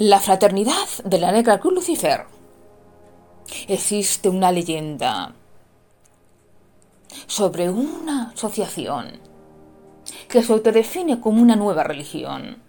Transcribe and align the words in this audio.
La 0.00 0.18
fraternidad 0.18 0.88
de 1.04 1.18
la 1.18 1.30
Negra 1.30 1.60
Cruz 1.60 1.74
Lucifer. 1.74 2.24
Existe 3.68 4.30
una 4.30 4.50
leyenda 4.50 5.34
sobre 7.26 7.68
una 7.68 8.30
asociación 8.30 9.20
que 10.26 10.42
se 10.42 10.54
autodefine 10.54 11.20
como 11.20 11.42
una 11.42 11.54
nueva 11.54 11.84
religión, 11.84 12.62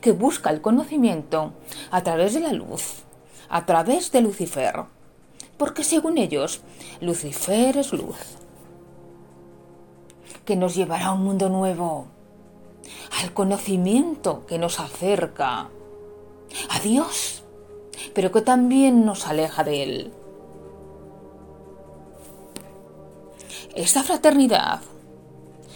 que 0.00 0.12
busca 0.12 0.48
el 0.48 0.62
conocimiento 0.62 1.52
a 1.90 2.02
través 2.02 2.32
de 2.32 2.40
la 2.40 2.54
luz, 2.54 3.02
a 3.50 3.66
través 3.66 4.10
de 4.12 4.22
Lucifer, 4.22 4.84
porque 5.58 5.84
según 5.84 6.16
ellos, 6.16 6.62
Lucifer 7.02 7.76
es 7.76 7.92
luz, 7.92 8.16
que 10.46 10.56
nos 10.56 10.74
llevará 10.74 11.08
a 11.08 11.12
un 11.12 11.24
mundo 11.24 11.50
nuevo, 11.50 12.06
al 13.22 13.32
conocimiento 13.34 14.44
que 14.46 14.58
nos 14.58 14.80
acerca 14.80 15.68
a 16.68 16.80
Dios, 16.82 17.42
pero 18.14 18.32
que 18.32 18.42
también 18.42 19.04
nos 19.04 19.26
aleja 19.26 19.64
de 19.64 19.82
Él. 19.82 20.12
Esta 23.74 24.02
fraternidad 24.02 24.80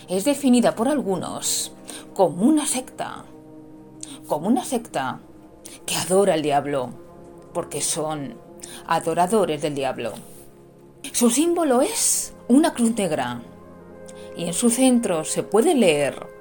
es 0.09 0.25
definida 0.25 0.75
por 0.75 0.89
algunos 0.89 1.73
como 2.15 2.45
una 2.45 2.67
secta, 2.67 3.25
como 4.27 4.49
una 4.49 4.65
secta 4.65 5.21
que 5.87 5.97
adora 5.97 6.35
al 6.35 6.43
diablo, 6.43 6.91
porque 7.53 7.81
son 7.81 8.35
adoradores 8.87 9.63
del 9.63 9.75
diablo. 9.75 10.13
Su 11.13 11.31
símbolo 11.31 11.83
es 11.83 12.35
una 12.49 12.75
cruz 12.75 12.95
negra 12.97 13.43
y 14.37 14.45
en 14.45 14.55
su 14.55 14.71
centro 14.71 15.25
se 15.25 15.43
puede 15.43 15.75
leer 15.75 16.34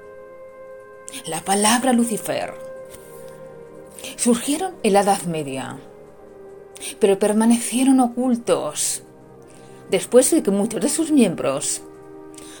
la 1.26 1.40
palabra 1.40 1.92
Lucifer. 1.92 2.54
Surgieron 4.16 4.74
en 4.82 4.92
la 4.92 5.00
Edad 5.00 5.22
Media, 5.22 5.78
pero 7.00 7.18
permanecieron 7.18 8.00
ocultos 8.00 9.02
después 9.90 10.30
de 10.30 10.42
que 10.42 10.50
muchos 10.50 10.80
de 10.80 10.88
sus 10.88 11.10
miembros 11.10 11.82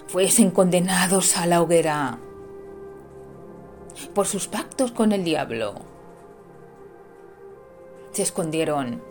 fuesen 0.06 0.50
condenados 0.50 1.36
a 1.36 1.46
la 1.46 1.62
hoguera 1.62 2.18
por 4.14 4.26
sus 4.26 4.48
pactos 4.48 4.92
con 4.92 5.12
el 5.12 5.24
diablo. 5.24 5.74
Se 8.12 8.22
escondieron 8.22 9.02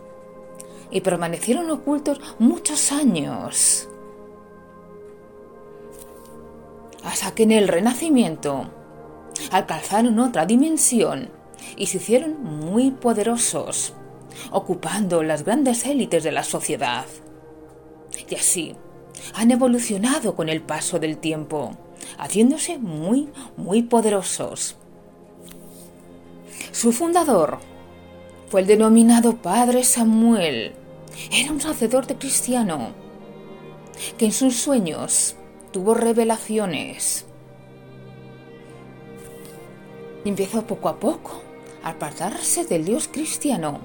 y 0.90 1.00
permanecieron 1.00 1.70
ocultos 1.70 2.20
muchos 2.38 2.92
años. 2.92 3.88
Hasta 7.04 7.34
que 7.34 7.42
en 7.42 7.52
el 7.52 7.68
Renacimiento 7.68 8.70
alcanzaron 9.50 10.18
otra 10.18 10.46
dimensión 10.46 11.30
y 11.76 11.86
se 11.86 11.98
hicieron 11.98 12.42
muy 12.42 12.90
poderosos, 12.90 13.94
ocupando 14.50 15.22
las 15.22 15.44
grandes 15.44 15.86
élites 15.86 16.24
de 16.24 16.32
la 16.32 16.44
sociedad. 16.44 17.06
Y 18.28 18.34
así 18.34 18.76
han 19.34 19.50
evolucionado 19.50 20.34
con 20.34 20.48
el 20.48 20.60
paso 20.60 20.98
del 20.98 21.18
tiempo, 21.18 21.76
haciéndose 22.18 22.78
muy, 22.78 23.28
muy 23.56 23.82
poderosos. 23.82 24.76
Su 26.72 26.92
fundador 26.92 27.58
fue 28.48 28.60
el 28.60 28.66
denominado 28.66 29.36
Padre 29.36 29.84
Samuel. 29.84 30.74
Era 31.32 31.52
un 31.52 31.60
sacerdote 31.60 32.16
cristiano 32.16 32.92
que 34.18 34.26
en 34.26 34.32
sus 34.32 34.56
sueños 34.56 35.36
tuvo 35.72 35.94
revelaciones. 35.94 37.26
Empezó 40.24 40.66
poco 40.66 40.88
a 40.88 40.96
poco 40.98 41.42
a 41.82 41.90
apartarse 41.90 42.64
del 42.64 42.84
Dios 42.84 43.08
cristiano, 43.08 43.80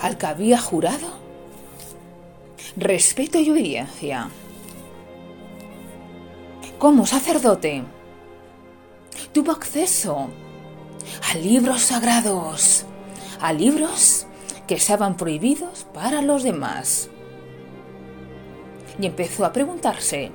al 0.00 0.18
que 0.18 0.26
había 0.26 0.58
jurado 0.58 1.24
respeto 2.76 3.38
y 3.38 3.50
obediencia. 3.50 4.28
Como 6.78 7.06
sacerdote, 7.06 7.84
tuvo 9.32 9.52
acceso 9.52 10.28
a 11.30 11.36
libros 11.36 11.82
sagrados, 11.82 12.84
a 13.40 13.52
libros 13.52 14.26
que 14.66 14.74
estaban 14.74 15.16
prohibidos 15.16 15.86
para 15.94 16.22
los 16.22 16.42
demás. 16.42 17.08
Y 18.98 19.06
empezó 19.06 19.44
a 19.44 19.52
preguntarse 19.52 20.30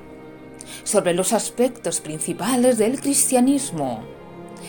sobre 0.84 1.14
los 1.14 1.32
aspectos 1.32 2.00
principales 2.00 2.78
del 2.78 3.00
cristianismo, 3.00 4.00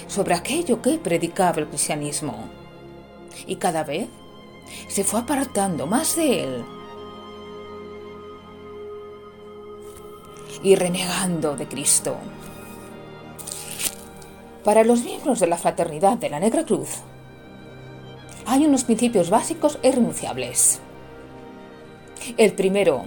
sobre 0.08 0.34
aquello 0.34 0.82
que 0.82 0.98
predicaba 0.98 1.60
el 1.60 1.68
cristianismo. 1.68 2.50
Y 3.48 3.56
cada 3.56 3.84
vez 3.84 4.08
se 4.88 5.04
fue 5.04 5.22
apartando 5.22 5.88
más 5.88 6.16
de 6.16 6.44
él 6.44 6.66
y 10.64 10.76
renegando 10.76 11.56
de 11.56 11.68
Cristo. 11.68 12.18
Para 14.64 14.84
los 14.84 15.04
miembros 15.04 15.40
de 15.40 15.48
la 15.48 15.58
fraternidad 15.58 16.18
de 16.18 16.30
la 16.30 16.40
Negra 16.40 16.66
Cruz, 16.66 17.00
hay 18.46 18.66
unos 18.66 18.84
principios 18.84 19.30
básicos 19.30 19.80
e 19.82 19.90
irrenunciables. 19.90 20.82
El 22.38 22.54
primero, 22.54 23.04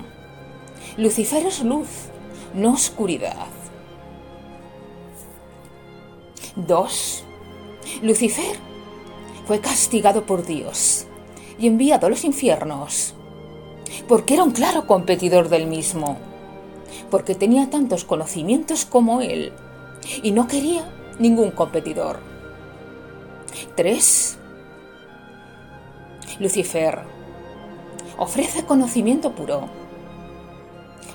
Lucifer 0.96 1.46
es 1.46 1.62
luz, 1.62 2.08
no 2.54 2.72
oscuridad. 2.72 3.46
Dos, 6.56 7.24
Lucifer 8.02 8.56
fue 9.46 9.60
castigado 9.60 10.24
por 10.24 10.46
Dios 10.46 11.06
y 11.58 11.66
enviado 11.66 12.06
a 12.06 12.10
los 12.10 12.24
infiernos, 12.24 13.14
porque 14.08 14.34
era 14.34 14.44
un 14.44 14.52
claro 14.52 14.86
competidor 14.86 15.48
del 15.48 15.66
mismo 15.66 16.16
porque 17.10 17.34
tenía 17.34 17.70
tantos 17.70 18.04
conocimientos 18.04 18.84
como 18.84 19.20
él 19.20 19.52
y 20.22 20.32
no 20.32 20.48
quería 20.48 20.84
ningún 21.18 21.50
competidor. 21.50 22.18
3. 23.76 24.38
Lucifer 26.40 27.02
ofrece 28.18 28.64
conocimiento 28.64 29.32
puro. 29.32 29.68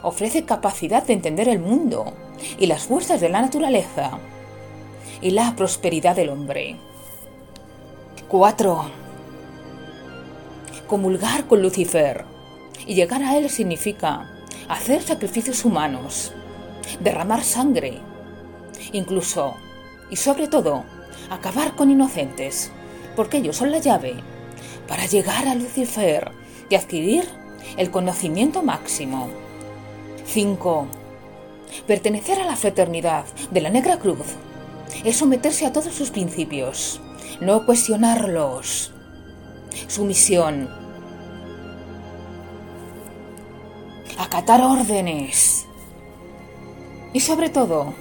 Ofrece 0.02 0.46
capacidad 0.46 1.04
de 1.04 1.14
entender 1.14 1.50
el 1.50 1.60
mundo 1.60 2.14
y 2.58 2.68
las 2.68 2.84
fuerzas 2.84 3.20
de 3.20 3.30
la 3.30 3.42
naturaleza 3.42 4.20
y 5.22 5.32
la 5.32 5.56
prosperidad 5.56 6.16
del 6.16 6.30
hombre. 6.30 6.78
4. 8.28 8.92
Comulgar 10.88 11.48
con 11.48 11.62
Lucifer 11.62 12.26
y 12.86 12.96
llegar 12.96 13.24
a 13.24 13.38
él 13.38 13.50
significa 13.50 14.30
hacer 14.70 15.02
sacrificios 15.02 15.66
humanos, 15.66 16.32
derramar 17.00 17.44
sangre, 17.44 18.00
incluso 18.94 19.56
y 20.10 20.16
sobre 20.16 20.48
todo 20.48 20.86
acabar 21.30 21.76
con 21.76 21.92
inocentes, 21.92 22.72
porque 23.16 23.38
ellos 23.38 23.58
son 23.58 23.72
la 23.72 23.80
llave 23.80 24.16
para 24.88 25.06
llegar 25.06 25.48
a 25.48 25.56
Lucifer 25.56 26.32
y 26.70 26.76
adquirir 26.76 27.26
el 27.78 27.92
conocimiento 27.92 28.64
máximo. 28.64 29.30
5. 30.32 30.88
Pertenecer 31.88 32.40
a 32.40 32.46
la 32.46 32.56
fraternidad 32.56 33.26
de 33.50 33.62
la 33.62 33.72
Negra 33.72 33.98
Cruz 33.98 34.28
es 35.04 35.18
someterse 35.18 35.66
a 35.66 35.74
todos 35.74 35.94
sus 35.94 36.12
principios, 36.12 37.02
no 37.42 37.66
cuestionarlos. 37.66 38.92
Su 39.88 40.06
misión 40.06 40.70
acatar 44.20 44.62
órdenes. 44.62 45.66
Y 47.14 47.22
sobre 47.22 47.50
todo, 47.50 47.94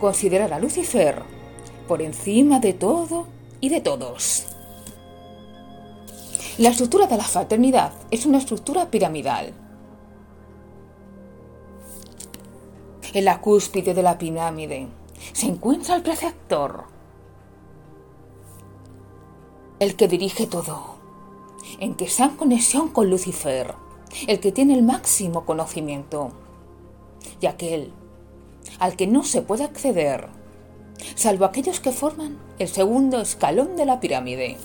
considerar 0.00 0.54
a 0.54 0.58
Lucifer 0.58 1.22
por 1.86 2.00
encima 2.00 2.60
de 2.60 2.72
todo 2.72 3.26
y 3.60 3.68
de 3.68 3.82
todos. 3.82 4.46
La 6.56 6.70
estructura 6.70 7.06
de 7.06 7.18
la 7.18 7.24
fraternidad 7.24 7.92
es 8.10 8.24
una 8.24 8.38
estructura 8.38 8.90
piramidal. 8.90 9.52
En 13.16 13.24
la 13.24 13.40
cúspide 13.40 13.94
de 13.94 14.02
la 14.02 14.18
pirámide 14.18 14.88
se 15.32 15.46
encuentra 15.46 15.96
el 15.96 16.02
preceptor, 16.02 16.84
el 19.78 19.96
que 19.96 20.06
dirige 20.06 20.46
todo, 20.46 20.96
en 21.80 21.94
que 21.94 22.04
está 22.04 22.26
en 22.26 22.36
conexión 22.36 22.90
con 22.90 23.08
Lucifer 23.08 23.74
el 24.26 24.38
que 24.38 24.52
tiene 24.52 24.74
el 24.74 24.82
máximo 24.82 25.46
conocimiento, 25.46 26.32
y 27.40 27.46
aquel 27.46 27.90
al 28.80 28.96
que 28.96 29.06
no 29.06 29.24
se 29.24 29.40
puede 29.40 29.64
acceder, 29.64 30.28
salvo 31.14 31.46
aquellos 31.46 31.80
que 31.80 31.92
forman 31.92 32.36
el 32.58 32.68
segundo 32.68 33.22
escalón 33.22 33.76
de 33.76 33.86
la 33.86 33.98
pirámide. 33.98 34.58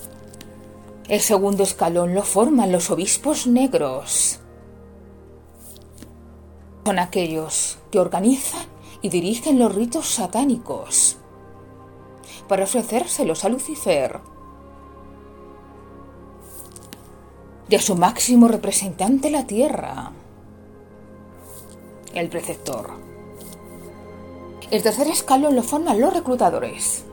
El 1.08 1.22
segundo 1.22 1.64
escalón 1.64 2.16
lo 2.16 2.24
forman 2.24 2.74
los 2.74 2.92
obispos 2.92 3.48
negros. 3.48 4.41
Son 6.86 7.00
aquellos 7.00 7.78
que 7.92 8.00
organizan 8.00 8.66
y 9.02 9.10
dirigen 9.10 9.60
los 9.60 9.74
ritos 9.74 10.08
satánicos. 10.08 11.18
para 12.48 12.66
ofrecérselos 12.66 13.46
a 13.46 13.50
Lucifer 13.50 14.20
y 17.70 17.76
a 17.76 17.82
su 17.82 17.96
máximo 17.96 18.50
representante 18.50 19.30
la 19.30 19.48
Tierra, 19.48 20.12
el 22.14 22.28
preceptor. 22.28 22.90
El 24.70 24.84
tercer 24.84 25.08
escalón 25.08 25.56
lo 25.56 25.64
forman 25.64 26.02
los 26.02 26.14
reclutadores. 26.14 27.06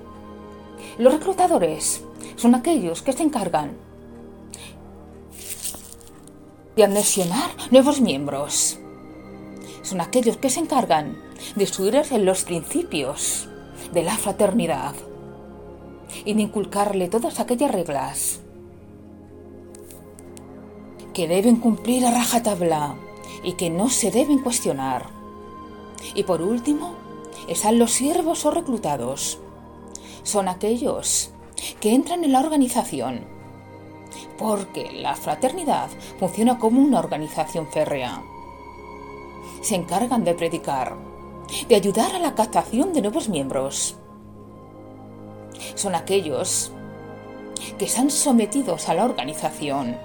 Los 0.98 1.12
reclutadores 1.12 2.02
son 2.34 2.56
aquellos 2.56 3.02
que 3.02 3.12
se 3.12 3.22
encargan 3.22 3.76
de 6.74 6.82
anexionar 6.82 7.50
nuevos 7.70 8.00
miembros. 8.00 8.80
Son 9.88 10.02
aquellos 10.02 10.36
que 10.36 10.50
se 10.50 10.60
encargan 10.60 11.16
de 11.56 11.66
en 12.10 12.26
los 12.26 12.44
principios 12.44 13.48
de 13.90 14.02
la 14.02 14.18
fraternidad 14.18 14.94
y 16.26 16.34
de 16.34 16.42
inculcarle 16.42 17.08
todas 17.08 17.40
aquellas 17.40 17.70
reglas 17.70 18.40
que 21.14 21.26
deben 21.26 21.56
cumplir 21.56 22.04
a 22.04 22.10
rajatabla 22.10 22.96
y 23.42 23.54
que 23.54 23.70
no 23.70 23.88
se 23.88 24.10
deben 24.10 24.40
cuestionar. 24.40 25.06
Y 26.14 26.24
por 26.24 26.42
último, 26.42 26.92
están 27.48 27.78
los 27.78 27.92
siervos 27.92 28.44
o 28.44 28.50
reclutados. 28.50 29.38
Son 30.22 30.48
aquellos 30.48 31.30
que 31.80 31.94
entran 31.94 32.24
en 32.24 32.32
la 32.32 32.40
organización, 32.40 33.24
porque 34.36 34.92
la 34.92 35.14
fraternidad 35.14 35.88
funciona 36.18 36.58
como 36.58 36.82
una 36.82 36.98
organización 36.98 37.68
férrea. 37.68 38.22
Se 39.60 39.74
encargan 39.74 40.24
de 40.24 40.34
predicar, 40.34 40.96
de 41.68 41.74
ayudar 41.74 42.14
a 42.14 42.18
la 42.18 42.34
captación 42.34 42.92
de 42.92 43.02
nuevos 43.02 43.28
miembros. 43.28 43.96
Son 45.74 45.94
aquellos 45.94 46.72
que 47.78 47.84
están 47.84 48.10
sometidos 48.10 48.88
a 48.88 48.94
la 48.94 49.04
organización. 49.04 49.96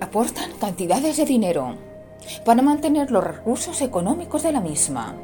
Aportan 0.00 0.52
cantidades 0.58 1.16
de 1.16 1.24
dinero 1.24 1.76
para 2.44 2.62
mantener 2.62 3.10
los 3.10 3.24
recursos 3.24 3.80
económicos 3.80 4.42
de 4.42 4.52
la 4.52 4.60
misma. 4.60 5.14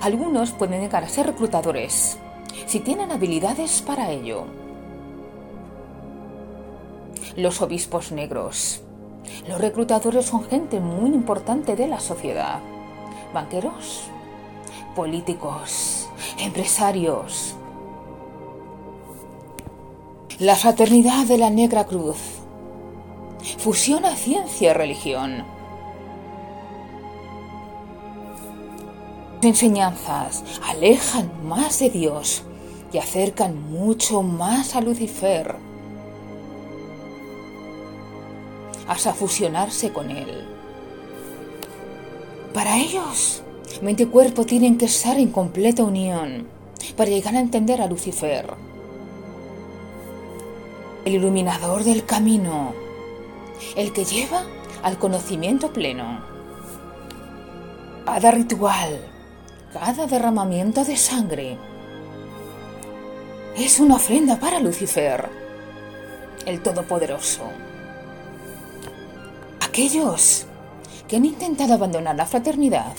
Algunos 0.00 0.52
pueden 0.52 0.80
llegar 0.80 1.04
a 1.04 1.08
ser 1.08 1.26
reclutadores 1.26 2.18
si 2.66 2.80
tienen 2.80 3.10
habilidades 3.10 3.82
para 3.82 4.10
ello. 4.10 4.61
Los 7.36 7.62
obispos 7.62 8.12
negros. 8.12 8.82
Los 9.48 9.60
reclutadores 9.60 10.26
son 10.26 10.44
gente 10.44 10.80
muy 10.80 11.10
importante 11.10 11.76
de 11.76 11.88
la 11.88 12.00
sociedad. 12.00 12.60
Banqueros, 13.32 14.04
políticos, 14.94 16.08
empresarios. 16.38 17.54
La 20.38 20.56
fraternidad 20.56 21.26
de 21.26 21.38
la 21.38 21.50
Negra 21.50 21.84
Cruz 21.84 22.18
fusiona 23.58 24.14
ciencia 24.16 24.70
y 24.70 24.74
religión 24.74 25.44
enseñanzas 29.48 30.44
alejan 30.62 31.30
más 31.44 31.78
de 31.80 31.90
Dios 31.90 32.44
y 32.92 32.98
acercan 32.98 33.70
mucho 33.70 34.22
más 34.22 34.76
a 34.76 34.80
Lucifer 34.80 35.56
hasta 38.88 39.14
fusionarse 39.14 39.92
con 39.92 40.10
él. 40.10 40.46
Para 42.52 42.78
ellos, 42.78 43.42
mente 43.80 44.04
y 44.04 44.06
cuerpo 44.06 44.44
tienen 44.44 44.78
que 44.78 44.86
estar 44.86 45.18
en 45.18 45.30
completa 45.30 45.82
unión 45.82 46.46
para 46.96 47.10
llegar 47.10 47.34
a 47.36 47.40
entender 47.40 47.80
a 47.80 47.86
Lucifer, 47.86 48.46
el 51.04 51.14
iluminador 51.14 51.84
del 51.84 52.04
camino, 52.04 52.74
el 53.76 53.92
que 53.92 54.04
lleva 54.04 54.44
al 54.82 54.98
conocimiento 54.98 55.72
pleno. 55.72 56.20
Cada 58.04 58.30
ritual 58.32 59.12
cada 59.72 60.06
derramamiento 60.06 60.84
de 60.84 60.98
sangre 60.98 61.56
es 63.56 63.80
una 63.80 63.94
ofrenda 63.94 64.38
para 64.38 64.60
Lucifer, 64.60 65.30
el 66.44 66.60
Todopoderoso. 66.60 67.44
Aquellos 69.72 70.44
que 71.08 71.16
han 71.16 71.24
intentado 71.24 71.72
abandonar 71.72 72.14
la 72.14 72.26
fraternidad. 72.26 72.94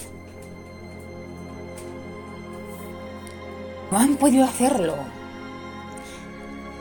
No 3.92 4.00
han 4.00 4.16
podido 4.16 4.44
hacerlo 4.44 4.96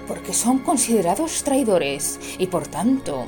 porque 0.08 0.32
son 0.32 0.60
considerados 0.60 1.44
traidores 1.44 2.18
y 2.38 2.46
por 2.46 2.68
tanto 2.68 3.26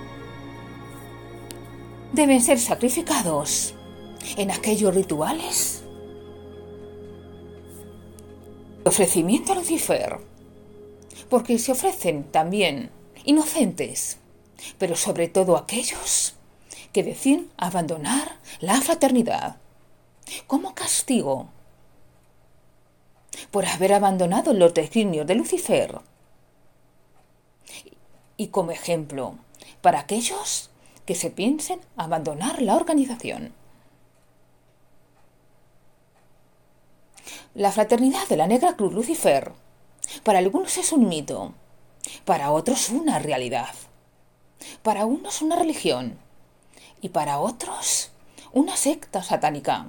deben 2.14 2.40
ser 2.40 2.58
sacrificados 2.58 3.74
en 4.38 4.50
aquellos 4.50 4.94
rituales. 4.94 5.82
Ofrecimiento 8.86 9.52
a 9.52 9.56
Lucifer, 9.56 10.16
porque 11.28 11.58
se 11.58 11.72
ofrecen 11.72 12.24
también 12.24 12.88
inocentes, 13.26 14.16
pero 14.78 14.96
sobre 14.96 15.28
todo 15.28 15.58
aquellos 15.58 16.36
que 16.94 17.02
deciden 17.02 17.50
abandonar 17.58 18.38
la 18.60 18.80
fraternidad 18.80 19.56
como 20.46 20.76
castigo 20.76 21.48
por 23.50 23.66
haber 23.66 23.92
abandonado 23.92 24.54
los 24.54 24.72
designios 24.72 25.26
de 25.26 25.34
Lucifer 25.34 26.00
y 28.36 28.46
como 28.46 28.70
ejemplo 28.70 29.34
para 29.82 29.98
aquellos 29.98 30.70
que 31.04 31.16
se 31.16 31.30
piensen 31.30 31.80
abandonar 31.96 32.62
la 32.62 32.76
organización. 32.76 33.52
La 37.54 37.72
fraternidad 37.72 38.26
de 38.28 38.36
la 38.36 38.46
Negra 38.46 38.76
Cruz 38.76 38.94
Lucifer 38.94 39.50
para 40.22 40.38
algunos 40.38 40.78
es 40.78 40.92
un 40.92 41.08
mito, 41.08 41.54
para 42.24 42.52
otros 42.52 42.90
una 42.90 43.18
realidad, 43.18 43.74
para 44.84 45.06
unos 45.06 45.42
una 45.42 45.56
religión 45.56 46.22
y 47.04 47.10
para 47.10 47.38
otros 47.38 48.12
una 48.52 48.78
secta 48.78 49.22
satánica. 49.22 49.88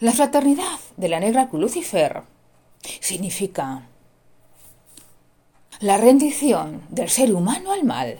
La 0.00 0.10
fraternidad 0.10 0.80
de 0.96 1.08
la 1.08 1.20
Negra 1.20 1.48
Lucifer 1.52 2.24
significa 3.00 3.86
la 5.78 5.96
rendición 5.96 6.82
del 6.88 7.08
ser 7.08 7.32
humano 7.32 7.70
al 7.70 7.84
mal. 7.84 8.18